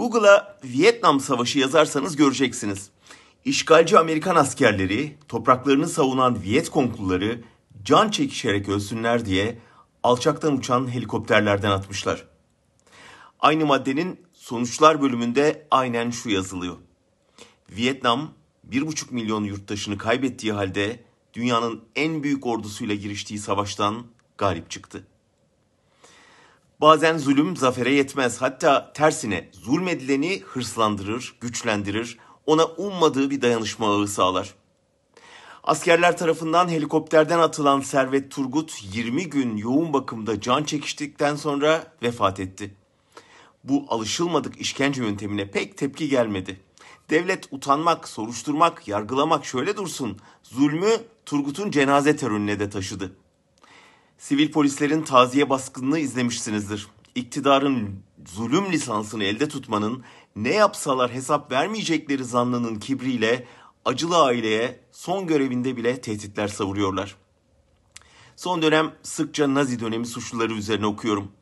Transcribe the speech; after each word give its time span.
Google'a 0.00 0.58
Vietnam 0.64 1.20
Savaşı 1.20 1.58
yazarsanız 1.58 2.16
göreceksiniz. 2.16 2.90
İşgalci 3.44 3.98
Amerikan 3.98 4.36
askerleri 4.36 5.18
topraklarını 5.28 5.88
savunan 5.88 6.42
Vietcongluları 6.42 7.40
can 7.84 8.10
çekişerek 8.10 8.68
ölsünler 8.68 9.24
diye 9.24 9.58
alçaktan 10.02 10.56
uçan 10.56 10.94
helikopterlerden 10.94 11.70
atmışlar. 11.70 12.26
Aynı 13.40 13.66
maddenin 13.66 14.20
sonuçlar 14.32 15.02
bölümünde 15.02 15.66
aynen 15.70 16.10
şu 16.10 16.30
yazılıyor. 16.30 16.76
Vietnam 17.70 18.30
1,5 18.70 19.14
milyon 19.14 19.44
yurttaşını 19.44 19.98
kaybettiği 19.98 20.52
halde 20.52 21.04
dünyanın 21.34 21.80
en 21.96 22.22
büyük 22.22 22.46
ordusuyla 22.46 22.94
giriştiği 22.94 23.38
savaştan 23.38 24.06
galip 24.38 24.70
çıktı. 24.70 25.06
Bazen 26.80 27.18
zulüm 27.18 27.56
zafere 27.56 27.92
yetmez. 27.92 28.42
Hatta 28.42 28.92
tersine 28.92 29.48
zulmedileni 29.52 30.40
hırslandırır, 30.40 31.34
güçlendirir, 31.40 32.18
ona 32.46 32.64
ummadığı 32.64 33.30
bir 33.30 33.42
dayanışma 33.42 33.94
ağı 33.94 34.08
sağlar. 34.08 34.54
Askerler 35.64 36.16
tarafından 36.16 36.68
helikopterden 36.68 37.38
atılan 37.38 37.80
Servet 37.80 38.30
Turgut 38.30 38.78
20 38.94 39.30
gün 39.30 39.56
yoğun 39.56 39.92
bakımda 39.92 40.40
can 40.40 40.64
çekiştikten 40.64 41.36
sonra 41.36 41.92
vefat 42.02 42.40
etti. 42.40 42.74
Bu 43.64 43.84
alışılmadık 43.88 44.60
işkence 44.60 45.02
yöntemine 45.02 45.50
pek 45.50 45.76
tepki 45.78 46.08
gelmedi. 46.08 46.60
Devlet 47.10 47.48
utanmak, 47.50 48.08
soruşturmak, 48.08 48.88
yargılamak 48.88 49.44
şöyle 49.44 49.76
dursun. 49.76 50.18
Zulmü 50.42 50.90
Turgut'un 51.26 51.70
cenaze 51.70 52.16
terörüne 52.16 52.60
de 52.60 52.70
taşıdı. 52.70 53.12
Sivil 54.20 54.52
polislerin 54.52 55.02
taziye 55.02 55.50
baskınını 55.50 55.98
izlemişsinizdir. 55.98 56.88
İktidarın 57.14 58.02
zulüm 58.26 58.72
lisansını 58.72 59.24
elde 59.24 59.48
tutmanın 59.48 60.02
ne 60.36 60.54
yapsalar 60.54 61.12
hesap 61.12 61.52
vermeyecekleri 61.52 62.24
zannının 62.24 62.76
kibriyle 62.76 63.46
acılı 63.84 64.22
aileye 64.22 64.80
son 64.92 65.26
görevinde 65.26 65.76
bile 65.76 66.00
tehditler 66.00 66.48
savuruyorlar. 66.48 67.16
Son 68.36 68.62
dönem 68.62 68.94
sıkça 69.02 69.54
Nazi 69.54 69.80
dönemi 69.80 70.06
suçluları 70.06 70.52
üzerine 70.52 70.86
okuyorum. 70.86 71.32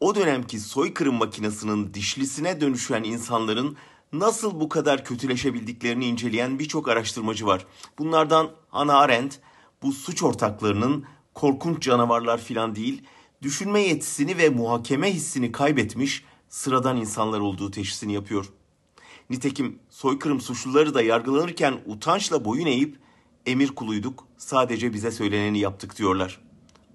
O 0.00 0.14
dönemki 0.14 0.60
soykırım 0.60 1.14
makinesinin 1.14 1.94
dişlisine 1.94 2.60
dönüşen 2.60 3.02
insanların 3.02 3.76
nasıl 4.12 4.60
bu 4.60 4.68
kadar 4.68 5.04
kötüleşebildiklerini 5.04 6.06
inceleyen 6.06 6.58
birçok 6.58 6.88
araştırmacı 6.88 7.46
var. 7.46 7.66
Bunlardan 7.98 8.50
Hannah 8.68 8.96
Arendt 8.96 9.40
bu 9.82 9.92
suç 9.92 10.22
ortaklarının 10.22 11.04
korkunç 11.34 11.82
canavarlar 11.82 12.40
filan 12.40 12.74
değil, 12.74 13.02
düşünme 13.42 13.80
yetisini 13.80 14.38
ve 14.38 14.48
muhakeme 14.48 15.14
hissini 15.14 15.52
kaybetmiş 15.52 16.24
sıradan 16.48 16.96
insanlar 16.96 17.40
olduğu 17.40 17.70
teşhisini 17.70 18.12
yapıyor. 18.12 18.52
Nitekim 19.30 19.78
soykırım 19.90 20.40
suçluları 20.40 20.94
da 20.94 21.02
yargılanırken 21.02 21.74
utançla 21.86 22.44
boyun 22.44 22.66
eğip 22.66 22.98
emir 23.46 23.68
kuluyduk, 23.68 24.26
sadece 24.36 24.92
bize 24.92 25.10
söyleneni 25.10 25.58
yaptık 25.58 25.98
diyorlar. 25.98 26.40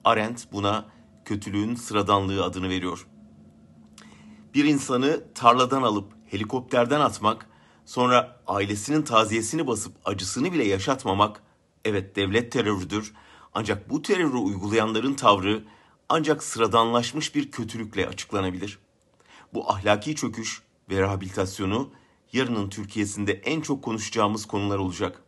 Arendt 0.04 0.52
buna 0.52 0.86
kötülüğün 1.26 1.76
sıradanlığı 1.76 2.44
adını 2.44 2.70
veriyor. 2.70 3.08
Bir 4.54 4.66
insanı 4.66 5.23
tarladan 5.36 5.82
alıp 5.82 6.14
helikopterden 6.26 7.00
atmak, 7.00 7.50
sonra 7.86 8.42
ailesinin 8.48 9.02
taziyesini 9.02 9.67
basıp 9.67 9.95
acısını 10.06 10.54
bile 10.54 10.64
yaşatmamak, 10.64 11.44
evet 11.86 12.16
devlet 12.16 12.52
terörüdür. 12.52 13.14
Ancak 13.53 13.89
bu 13.89 14.02
terörü 14.02 14.38
uygulayanların 14.38 15.14
tavrı 15.14 15.64
ancak 16.09 16.44
sıradanlaşmış 16.44 17.36
bir 17.36 17.52
kötülükle 17.52 18.08
açıklanabilir. 18.08 18.80
Bu 19.53 19.72
ahlaki 19.72 20.16
çöküş 20.16 20.61
ve 20.89 21.02
rehabilitasyonu 21.02 21.92
yarının 22.33 22.70
Türkiye'sinde 22.70 23.31
en 23.31 23.61
çok 23.61 23.83
konuşacağımız 23.83 24.45
konular 24.45 24.77
olacak. 24.77 25.23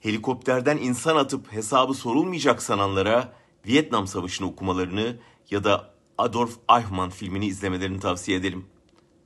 Helikopterden 0.00 0.76
insan 0.76 1.16
atıp 1.16 1.52
hesabı 1.52 1.94
sorulmayacak 1.94 2.62
sananlara 2.62 3.32
Vietnam 3.66 4.06
Savaşı'nı 4.06 4.46
okumalarını 4.46 5.18
ya 5.50 5.64
da 5.64 5.94
Adolf 6.18 6.58
Eichmann 6.70 7.10
filmini 7.10 7.46
izlemelerini 7.46 8.00
tavsiye 8.00 8.38
ederim. 8.38 8.66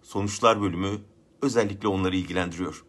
Sonuçlar 0.02 0.60
bölümü 0.60 1.00
özellikle 1.42 1.88
onları 1.88 2.16
ilgilendiriyor. 2.16 2.84